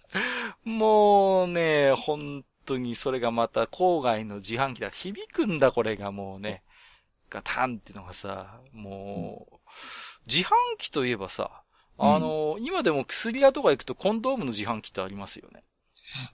[0.64, 4.88] もうね、本当にそれがまた郊外の自販機だ。
[4.88, 6.62] 響くんだ、これがもうね。
[7.28, 9.56] ガタンっていうのがさ、もう、
[10.26, 11.62] 自販機といえばさ、
[11.98, 15.64] あの、今でも薬屋とか行くとコンドームの自販機ってありますよね。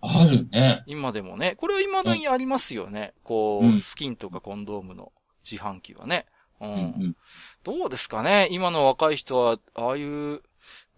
[0.01, 0.83] あるね。
[0.87, 1.55] 今でもね。
[1.57, 3.15] これは未だにありますよね。
[3.23, 5.13] こう、うんスキンとかコンドームの
[5.49, 6.27] 自販機はね。
[6.61, 6.67] う。
[6.67, 7.17] うんん
[7.65, 8.49] どうですかね？
[8.51, 10.43] 今の若い人は、ああいう、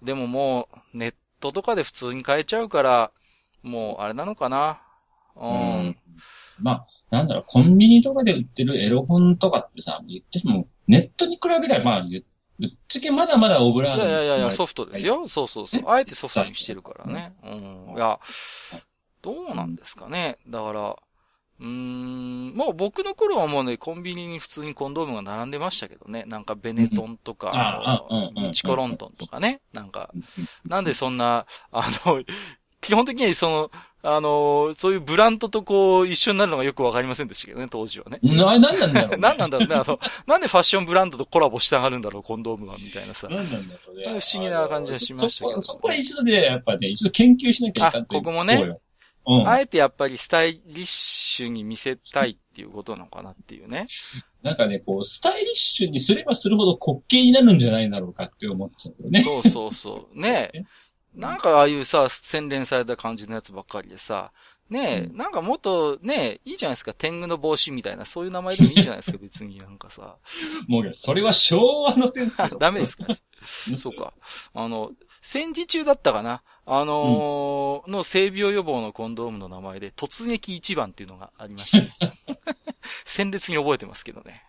[0.03, 3.11] でももう、ネットとかで普通に買えちゃうから、
[3.63, 4.81] もう、あれなのかな？
[5.37, 5.41] う。
[5.41, 5.51] うん。
[5.51, 5.97] うんん。
[6.59, 12.25] まあ、なんだろう、コンビニとかで売ってるエロ本とかってさ、言っても、ネットに比べれば、まあ、ぶ
[12.59, 15.29] ぶっちゃけまだまだオブラーいトいやいやいや、ソフトですよ。
[15.29, 15.83] そうそうそう。
[15.87, 17.35] あえてソフトにしてるからね。
[17.43, 17.47] う
[17.93, 17.95] ん。
[17.97, 18.19] いや、
[19.23, 20.39] どうなんですかね。
[20.49, 20.97] だから、
[21.59, 26.25] うーん、もう僕の頃はもうね、コンビニに普通にコンドームが並んでましたけどね。
[26.27, 28.05] なんかベネトンとか、
[28.53, 29.61] チコロントンとかね。
[29.73, 30.25] なんか、うん
[30.67, 32.23] なんでそんな、あの、
[32.81, 33.71] 基本的にはその、
[34.09, 38.21] あの、そういうブランドとこう一緒になるのがよくわかりませんでしたけどね、当時はね。
[38.23, 39.17] な、なんなんだろう、ね。
[39.19, 43.27] 何なんだろうね、あの、なんでファッションブランドとコラボしたがるんだろう、コンドームは、みたいなさ。
[43.27, 44.07] なんなんだろうね。
[44.07, 48.79] 不思議な感じはしましたけどそこ、そこは一度で、やっぱね、一度研究しなきゃいかんといここもね。
[49.27, 49.49] うん。
[49.49, 53.89] あえてやっぱりスタイリッシュに見せたいっていうことなのかなっていうね。
[54.45, 59.23] なんかね、こう、スタイリッシュにすればするほど滑稽になるんじゃないだろうかって思っちゃうよね。
[59.23, 60.21] そうそうそう。
[60.21, 60.63] ねえ。
[61.17, 64.33] なんかああいうさ、洗練された感じのやつばっかりでさ、
[64.69, 66.93] ねえ、うんなんかもっとね、いいじゃないですか。
[66.93, 70.17] 天狗の帽子みたいな、そういう名前でもいいじゃないですか、別になんかさ。
[70.67, 73.07] もう、それは昭和のセンスでしょダメですか
[73.79, 74.13] そうか。
[74.55, 74.91] あの、
[75.23, 81.95] 戦時中だったかなあのーの性病予防のコンドームの名前で、突撃一番っていうのがありましたね。
[83.05, 84.43] 鮮烈に覚えてますけどね。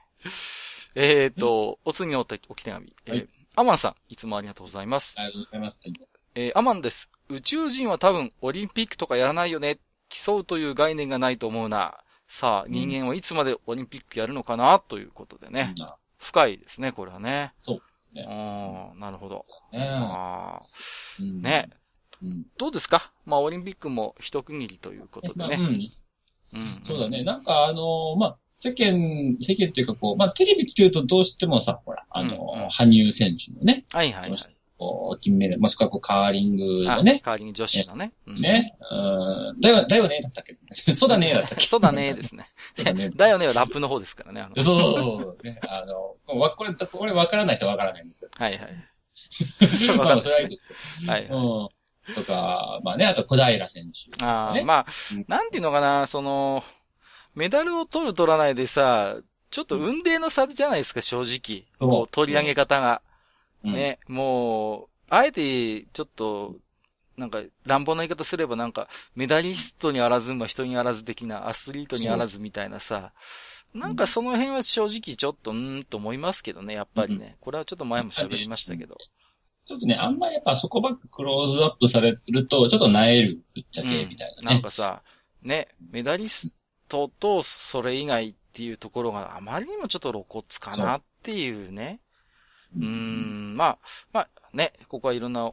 [0.96, 2.92] えっ、と、お次のお手おき手紙。
[3.06, 3.28] えーはい
[3.60, 5.16] アマンさん、いつもありがとうございます。
[5.18, 5.80] ありがとうございます。
[6.40, 7.10] えーアマンです。
[7.30, 9.80] 宇宙人は多分オリンピックとかやらないよね。
[10.08, 11.98] 競うという概念がないと思うな。
[12.28, 14.78] さあ、うん人間はいつまでオリンピックやるのかな？
[14.78, 15.74] ということでね。
[15.80, 15.88] うん
[16.20, 17.54] 深いですね、これはね。
[17.64, 17.82] そう
[18.14, 18.24] ね
[18.94, 19.46] うん、なるほど。
[19.72, 20.66] ねああ、
[21.20, 21.70] うんね。
[22.22, 22.46] うん。
[22.60, 23.12] どうですか？
[23.26, 25.58] まあ、オリンピックも一区切りということでね。
[25.58, 25.92] まあうん。
[26.54, 26.80] うん。
[26.84, 27.24] そうだね。。
[27.24, 34.57] なんか、あのまあ、世間、世間っていうかこう、まあ、テレビつけるとどうしてもさ、ほら、あのうんうん羽生選手のね、はいはいはい。
[35.20, 38.14] 金メダル、もしくはこう、カーリングあのね、代わりに女子のね。
[38.28, 40.96] うんね、うん、だよ、だよね、 だったっけ？
[40.96, 41.66] そうだね、 だったっけ？
[41.66, 42.48] そうだね、ですね。
[43.16, 44.46] だよねはラップの方ですからね。
[44.58, 45.44] そうそうそう。
[45.44, 48.30] ね、あの、わ、これ、これ分からない人は分からないんですよ。
[48.36, 49.98] はいはい。
[49.98, 50.64] まあ、それはいいです
[51.06, 51.24] けはい。
[51.26, 51.72] ど。
[52.08, 52.14] うん。
[52.14, 54.24] とか、まあね、あと小平選手。
[54.24, 56.64] ああ、ねまあうん、なんていうのかな、その、
[57.36, 59.18] メダルを取る取らないでさ、
[59.50, 61.66] ちょっと運命の差じゃないですか、正直。
[61.74, 63.02] そう、取り上げ方が。
[63.68, 63.74] うん。
[63.74, 66.56] ね、もう、あえて、ちょっと、
[67.18, 73.14] なんか、乱暴な言い方すればなんか、メダリストにあらず、まあ人にあらず的な、アスリートにあらずみたいなさ、
[73.74, 77.38] なんかその辺は正直ちょっと、うーんと思いますけどね、やっぱりね。
[77.40, 78.98] これはちょっと前も喋りましたけど。
[79.66, 84.54] ちょっとね、あんまりやっぱそこばっかクローズアップされると、ちょっと萎える、ぶっちゃけ、みたいなね。
[84.54, 85.04] なんかさ、
[85.42, 86.54] ね、メダリス
[86.88, 92.00] トとそれ以外っていうところがあまりにもちょっと露骨かなっていうね。
[92.76, 93.78] うーん、まあ、
[94.14, 95.52] まあね、ここはいろんな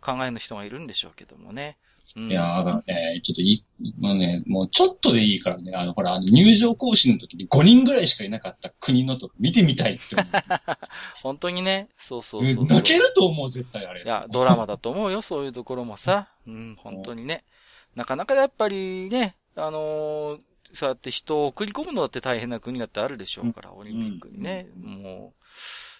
[0.00, 1.78] 考えの人がいるんでしょうけどもね。
[2.14, 3.64] うんいやー、ね、ちょっといい、
[3.98, 10.26] もうね、もうちょっとでいいからね、あの、ほら、あの、入場行進の時に5人ぐらいしかいなかった国のとこ見てみたいって思う。
[11.22, 12.64] 本当にね、そうそうそう。
[12.64, 14.02] 泣けると思う、絶対あれ。
[14.02, 16.28] いや、ドラマだと思うよ、そういうところもさ。
[16.46, 17.44] うん、本当にね。
[17.96, 20.40] なかなかやっぱりね、あのー
[20.72, 24.66] そうやって人を送り込むのだって大変な国だってあるでしょうから、オリンピックにね。
[24.76, 25.42] もう、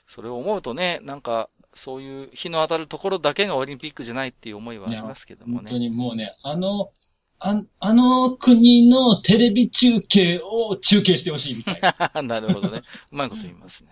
[0.07, 5.69] それを思うとね、なんか、そういう日の当たるところだけがオリンピックじゃないっていう思いはありますけどもね。
[5.71, 6.91] 本当にもうね、あの、
[7.39, 11.81] ああの国のテレビ中継を中継してほしいみたい
[12.15, 12.23] な。
[12.23, 12.83] なるほどね。
[13.13, 13.91] うまいこと言いますね。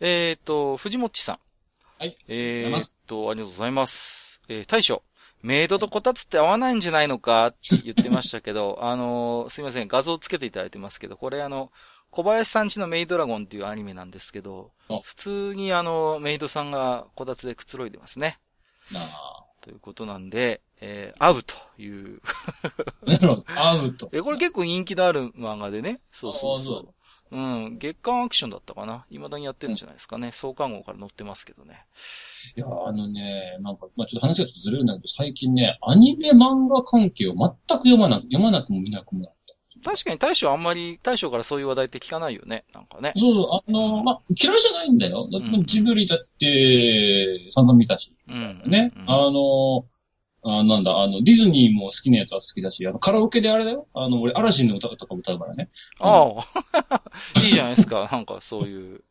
[0.00, 1.38] えっ、と、藤もっちさん。
[1.98, 4.40] はいえっと、ありがとうございます。
[4.48, 5.04] えー大将。
[5.42, 11.72] メイドとこたつって合わないんじゃないのかって言ってましたけど、あの、すいません、画像つけていただいてますけど、これあの、
[12.12, 14.70] 小林さんちのメイドラゴンっていうアニメなんですけど、
[15.02, 18.38] 普通にあの、メイドさんがこたつでくつろいでますね。
[18.92, 19.44] なあ。
[19.62, 22.20] ということなんで、えー、会うという。
[23.46, 24.10] 会うと。
[24.12, 26.00] え、これ結構人気のある漫画でね。
[26.10, 26.94] そうそうそう。
[27.30, 27.78] うん。
[27.78, 30.26] 月刊アクションだったかな未だにやってるんじゃないですかね。
[30.26, 31.86] うん、創刊号から載ってますけどね。
[32.56, 37.48] いや、あのね、なんか、まあちょっと話がちょっとずれるんだけど、最近ね、アニメ漫画関係を全
[37.78, 39.41] く読まなく、読まなくも見なくもなった。
[39.84, 42.64] 確かに大将あんまり、大将からそういう話題って聞かないよね。
[42.74, 43.12] なんかね。
[43.16, 43.48] そうそう。
[43.68, 45.28] あの、まあ、嫌いじゃないんだよ。
[45.30, 48.14] だってジブリだって、散々見たし。
[48.28, 48.62] うん。
[48.66, 48.92] ね。
[48.96, 49.86] うんうん、あの、
[50.44, 53.86] あなんだ、あの、ディズニーも好きなやつは好きだし、あの、カラオケであれだよ。
[53.94, 55.70] あの、俺、アラジンの歌とか歌うからね。
[56.00, 57.02] ああ。
[57.44, 58.08] いいじゃないですか。
[58.10, 59.04] なんかそういう、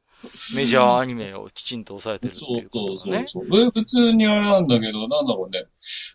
[0.56, 3.26] メジャーアニメをきちんと抑えてるっていうことね。
[3.28, 3.72] そうそうそう。
[3.74, 5.64] 普通にあれなんだけど、なんだろうね。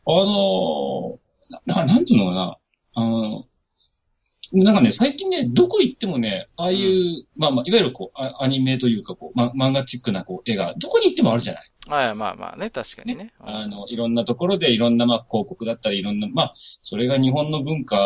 [0.06, 1.18] あの
[1.66, 2.56] な、なんていうのかな。
[2.94, 3.46] あの、
[4.52, 11.70] なんかね、最近ね、どこ行ってもね、ああいう、うん、まあまあ、いわゆるこう、アニメというか、こう、ま、漫画チックなこう、絵が、どこに行ってもあるじゃない。
[11.88, 13.24] はい、まあまあね、確かにね。
[13.24, 17.98] ねあの、いろんなところでいろんな、まあ、広告だったり、いろんな、まあ、それが日本の文化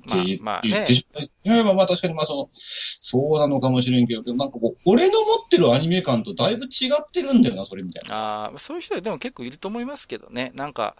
[0.00, 1.06] って言,、まあ、まあね、ってし
[1.44, 8.14] まえば、まあ確かにまあその、そうなのかもしれんけど、なんかこう、俺の持ってるアニメ感とだいぶ違ってるんだよな、それみたいな。
[8.14, 10.52] ああ、そういう人でも結構いると思いますけどね。
[10.54, 10.96] なんか、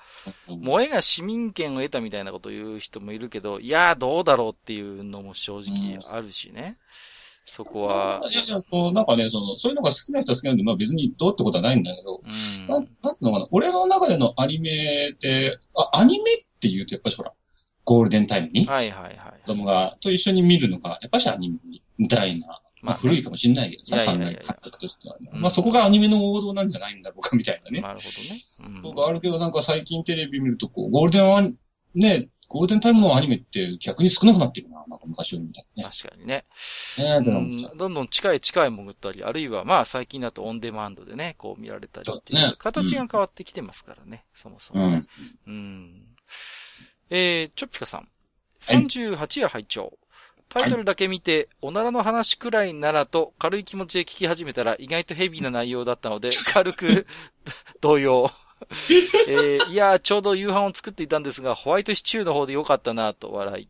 [0.47, 6.79] 萌えが市民権を得たみたいなことを言う人もいるけど、いや、どうだろうっていうのも正直あるしね。
[6.79, 8.21] うんそこは。
[8.31, 17.33] いやいや、そう、なんかね、その、そういうのが好きな人は好きなんで、まあ別にどうってことはないんだけど、うん、ななんつうのかな、俺の中でのアニメって、あ、アニメって言うとやっぱりほら、
[17.89, 19.15] ゴールデンタイムに、はいはいはい。
[19.41, 21.57] 子供が、と一緒に見るのが、やっぱしアニメ
[21.97, 22.61] みたいな。
[22.83, 25.31] まあ、古いかもしれないけどさ、考え、感覚としてはね。
[25.33, 27.81] まあ、そこがアニメの王道なんじゃないんだろうか、みたいなね。
[27.81, 28.77] なるほどね。
[28.77, 28.83] うん。
[28.83, 31.43] そうがあるけど、なんか最近テレビ見ると、こう、ゴールデンは、
[31.95, 35.91] ね、ゴールデンタイムのアニメって逆に少なくなってるな、なんか昔よりみたいなね。
[35.91, 36.45] 確かにね。
[36.99, 45.07] ねうん、どんどん近い近い潜ったり、あるいはまあ最近だとオンデマンドでね、こう見られたりっていう形が変わってきてますからね、そもそもね。
[45.47, 45.53] うん。
[45.53, 46.03] うん、
[47.11, 48.09] えー、チョッピカさん。
[48.61, 49.99] 38夜拝聴
[50.49, 57.07] タイトルだけ見て、おならの話くらいならと軽い気持ちで聞き始めたら意外とヘビーな内容だったので、軽く
[57.81, 58.31] 動揺。
[59.29, 63.69] えー、いやちょうど夕飯を作っていたんですが、ホワイトシチューの方でよかったなと笑い。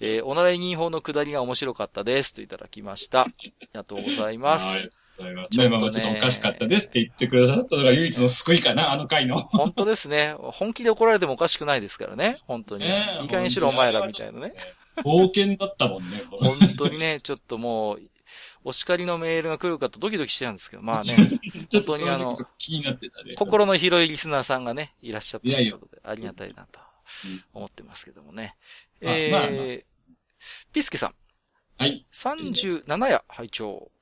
[0.00, 3.22] えー、おなら委任法の下りが面白かったですといただきました。
[3.22, 5.01] ありがとうございます。
[5.18, 5.34] はい。
[5.34, 9.36] ちょっとね、まあちょっとおかしかったですって言ってくださったのが唯一の救いかな、あの回の。
[9.52, 10.34] 本当ですね。
[10.38, 12.38] 本気で怒られてもおかしくないですからね。
[12.46, 12.84] 本当に。
[12.84, 14.54] ね、いい加減しろお前らみたいなね。
[15.04, 16.22] 冒険だったもんね。
[16.30, 18.02] 本当にね、ちょっともう、
[18.64, 21.16] お叱りのメールが来るかとドキドキしてたんですけど、まあね、
[21.72, 23.34] 本当にあの、気になってたね。
[23.34, 26.80] 心の広いリスナーさんがね、いらっしゃったということで、ありがたいなと
[27.52, 28.56] 思ってますけどもね。
[29.00, 29.76] うん、えー、まあまあ、
[30.72, 31.14] ピスケさん。
[31.78, 32.06] はい。
[32.12, 33.90] 37夜拝聴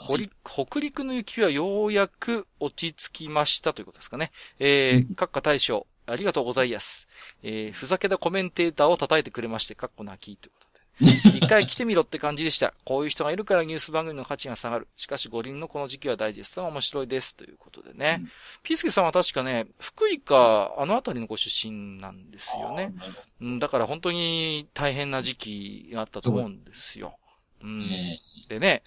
[0.00, 4.32] 北陸の雪はようやく落ち着きましたということですかね。
[4.58, 7.06] えー、閣下大将、ありがとうございます。
[7.42, 10.70] えー、ふざけたコメンテーターを叩いてくれまして、かっこ泣きということで。
[11.38, 12.72] 一回来てみろって感じでした。
[12.84, 14.88] こういう人がいるからニュース番組の価値が下がる。
[14.96, 17.36] しかし五輪のこの時期はダイジェストは面白いです。
[17.36, 18.18] ということでね。
[18.20, 18.30] うん、
[18.62, 22.94] ピースケさんは確かね、福井か、あの辺りのご出身なんですよね。
[23.40, 27.19] うん、だから本当に大変な時期があったと思うんですよ。
[27.62, 27.88] うん。
[28.48, 28.82] でね、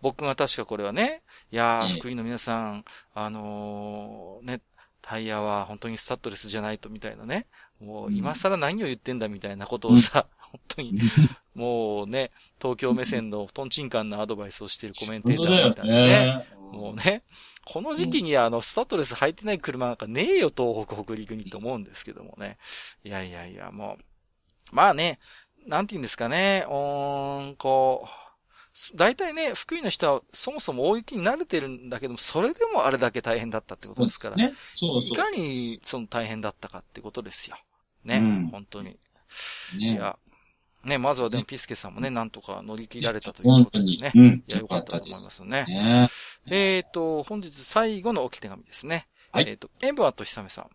[0.00, 4.60] 僕が確かこれはね、いやー、福井の皆さん、あのー、ね、
[5.02, 7.46] タイヤは本当にスタッドレスじゃないとみたいなね。
[7.80, 11.00] もう今更何を言ってんだみたいなことをさ、うん、 本当に、
[11.54, 16.08] もうね、東京目線のトンチンカンなアドバイスをしているコメンテーターみたいなね。
[16.08, 17.22] ねもうね、
[17.64, 22.58] この時期にあの、スタッドレス履いてない車なんかねえよ、東北、北陸にと思うんですけどもね。
[23.04, 25.18] いやいやいや、もう、まあね、
[25.66, 28.08] なんて言うんですかね、うーん、こう、
[28.94, 34.36] 大体ね、福井の人はそもそも大雪に慣れてるんだけども、それでもあれだけ大変だったってことですから。
[34.36, 34.52] ね。
[34.76, 37.56] そうそういかにその大変だったかってことですよ。
[38.04, 38.18] ね。
[38.18, 38.96] うん、本当に。
[39.78, 39.92] ね。
[39.92, 40.18] いや、
[40.84, 44.12] ね、まずはでもピスケさんもね、なんとか乗り切られたということでね。
[44.14, 44.26] うん。
[44.26, 45.64] いや、よかったと思いますね。
[45.66, 46.08] ね
[46.46, 49.08] えっ、ー、と、本日最後の置き手紙ですね。
[49.32, 49.44] はい。
[49.48, 50.70] えっ、ー、と、エンブアとひさめさん。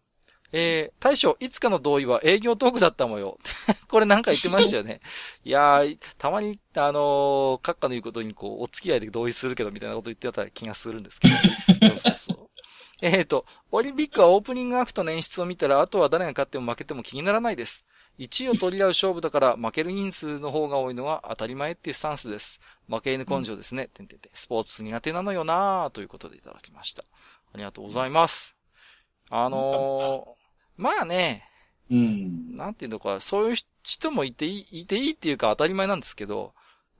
[0.56, 3.40] えー、大将、いつかの同意は営業トークだったもよ。
[3.90, 5.02] これなんか言ってましたよね。
[5.44, 11.36] いやー、たまに、あのー、閣下の言うことにこう、お付き合いで同意するけど、みたいなこと言ってた気がするんですけど。
[11.90, 12.50] そうそうそう。
[13.02, 17.86] えっ、と、オリンピックはオープニングアクトの演出を見たら、あとは誰が勝っても負けても気にならないです。
[18.20, 22.60] 1位を取り合う勝負だから負ける人数の方が多いのは当たり前っていうスタンスです。
[22.88, 23.90] 負け犬根性ですね。
[23.92, 24.32] てんてんてん。
[24.36, 27.04] スポーツ苦手なのよなーということでいただきました。
[27.54, 28.56] ありがとうございます。
[29.30, 30.43] あのー、
[30.78, 31.50] まあね、
[31.90, 32.58] うん。
[32.58, 36.54] なんていうのか、そういう人もいていい、いていいっていうか当たり前なんですけど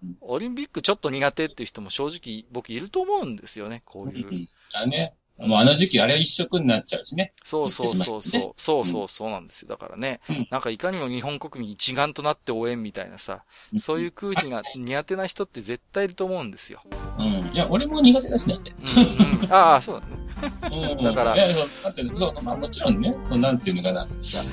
[0.04, 4.28] うん、オリンピックちょっと苦手っていう人も正直僕いると思うんですよね、こういう。
[4.28, 5.16] うんだね。
[5.38, 7.34] もうあの時期あれは一色になっちゃうしね。
[7.44, 8.42] そうそうそうそう。
[8.42, 9.70] 言ってそうそうそうなんですよ。
[9.70, 13.44] だからね、うんなんかいかにも日本国民一丸となって応援みたいなさ、
[13.80, 16.82] そういう空気が苦手な人って絶対いると思うんですよ。
[17.18, 17.52] うん。
[17.52, 18.56] いや、俺も苦手だしね。
[18.58, 19.52] うん、うん。
[19.52, 20.23] ああ、そうだね。
[20.72, 21.04] うん。
[21.04, 24.08] だからいや、そう、だって、そう、まあもちろんね、そう、なんていうのかな。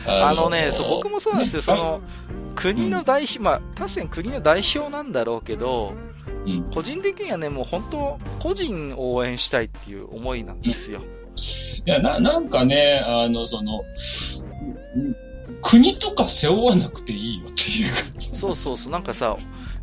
[0.07, 1.61] あのね、そう、僕もそうなんですよ。
[1.61, 2.01] ねその、
[2.55, 5.95] 国の代表、まあ、確かに国の代表なんだろうけど、
[6.47, 6.71] うん。
[6.73, 11.03] 個人的にはね、もう本当、個人を応援したいっていう思いなんですよ。
[11.87, 13.85] いや、な、なんかね、あの、その、
[14.95, 15.17] うん
[15.63, 18.31] 国とか背負わなくていいよっていう感じ。
[18.35, 19.37] そうそうそう、なんかさ、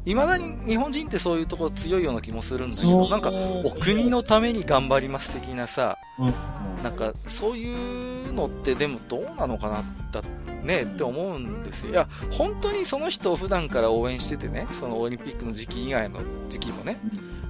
[0.05, 10.21] 未だに日本人ってそういうところ強いような気もするんだけど、なんか、お国のために頑張ります的なさ、うん、なんか、そういうのってでもどうなのかな、だ
[10.63, 11.91] ね、って思うんですよ。
[11.91, 16.97] いや、本当にその人を普段から応援しててね、そのオリンピックの時期以外の時期もね、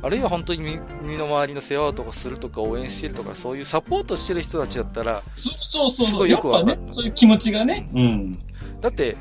[0.02, 6.08] あるいは本当に身身の回りの世話とかするとか応援してるとか、そういうサポートしてる人たちだったら、そうそうそう。
[6.08, 7.89] すごいよくわかるね、そういう気持ちがね。
[7.93, 8.39] うん。
[8.82, 9.18] だって、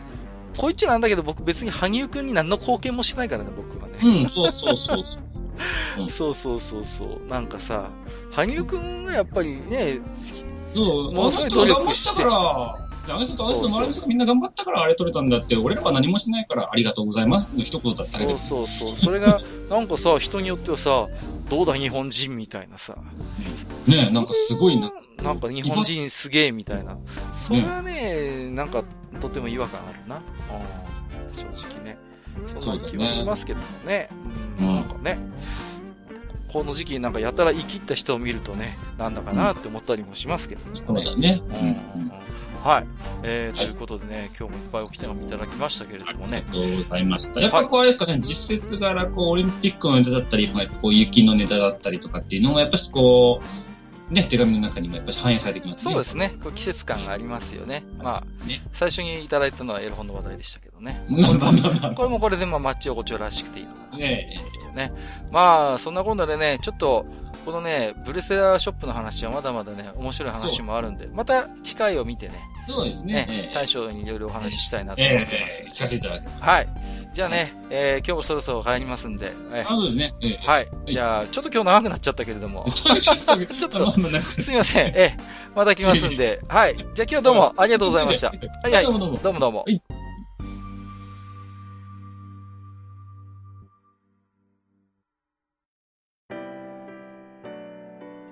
[0.57, 4.23] こいつなんだけど僕別に羽生くんに何の貢献もしてないからね、僕はね。
[4.23, 5.21] うん、そうそうそうそう。
[5.99, 7.31] うんそうそうそうそう。
[7.31, 7.89] なんかさ、
[8.31, 10.01] 羽生くんがやっぱりね、
[10.75, 18.67] そう、ものすごい努力してから、あの人とあの人の周りの人がみんな頑張ったからあれ取れたんだって、俺らは何もしないからありがとうございますの一言だったけどそう。
[18.67, 18.97] そうそう。
[18.97, 19.41] それが、
[19.71, 21.09] なんかさ、人によってはさ、
[21.49, 22.97] どうだ日本人みたいなさ。
[23.87, 24.91] ねなんかすごいな。
[25.23, 26.99] なんか日本人すげえみたいな。
[27.33, 28.85] それはね、なんか
[29.21, 30.17] とても違和感あるな。
[30.17, 30.23] うん
[31.37, 31.99] 正直ね。
[32.47, 34.09] そんな気はしますけどもね。
[34.59, 35.19] うん、うんなんかね。
[36.53, 40.83] この時期なんかやたら生きった人を見るとね、なんだかなって思ったりもしますけどね。
[40.83, 41.43] そうだね。
[41.45, 41.57] うん
[42.01, 42.11] うん
[42.67, 42.87] はい。
[43.23, 46.45] えー、ということでね、今日もいっぱいおき手紙いただきましたけれどもね。
[46.49, 47.41] ありがとうございました。
[47.41, 53.41] やっぱこうあれですかね、実説柄、こう、オリンピックのネタだったり、まあこう、雪のネタだったりとかっていうのも、やっぱしこ
[54.11, 55.95] う、ね、手紙の中にもやっぱし反映されてきますね。
[55.95, 56.35] そうですね。
[56.43, 57.85] こう季節感がありますよね。
[57.99, 61.05] まあ、ね最初にいただいたのはエロ本の話題でしたけどね。
[61.09, 61.91] まあまあまあまあ。
[61.91, 64.41] これもこれでまあマッチ横丁らしくていいのかなね
[64.77, 64.93] ね。
[65.33, 67.07] まあ、そんな今度でね、ちょっと、
[67.45, 72.35] このね、ブルセラーショップの話はまだまだね、面白い話もあるんで、また機会を見てね、
[72.69, 73.15] そうですね。
[73.15, 75.67] ねえ、え大将にいろいろお話ししたいなとえ思ってますえ。
[75.69, 76.43] 聞かせていただきます。
[76.43, 76.69] はい。
[77.15, 79.33] じゃあね、えー今日もそろそろ帰りますんで、
[79.69, 80.15] そうですね。
[80.23, 80.69] ええはい。
[80.89, 84.87] じゃあ、ちょっと今日長くなっちゃったけれども、 ちょっとすいません。
[84.89, 85.17] ええ、
[85.55, 86.77] また来ますんで、 はい。
[86.77, 88.29] じゃあ今日どうもありがとうございました。
[88.29, 88.35] は
[88.69, 88.85] いはい。
[88.85, 89.19] どうもどうも。
[89.19, 89.59] どうもどうも。
[89.61, 90.06] はい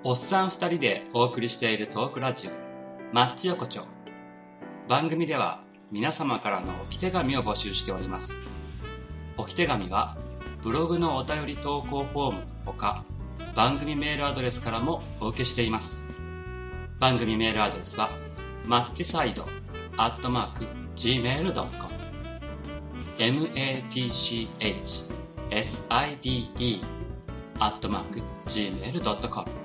[0.07, 2.51] おっさん二人でお送りしているトークラジオ、
[3.11, 3.81] マッチ横丁。
[4.87, 8.35] 番組では皆様からの置き手紙を募集しております。
[9.35, 10.15] 置き手紙は
[10.61, 13.03] ブログのお便り投稿フォームのほか、
[13.55, 16.03] 番組メールアドレスからもお受けしています。
[16.99, 18.11] 番組メールアドレスは、
[18.67, 19.47] マッチサイド
[19.97, 21.73] アットマーク gmail.com
[23.17, 24.53] matchside
[27.57, 29.64] アットマーク gmail.com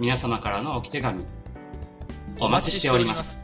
[0.00, 1.24] 皆様からの置き手紙、
[2.40, 3.41] お待ちしております。